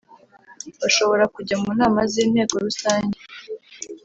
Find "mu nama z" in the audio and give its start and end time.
1.63-2.13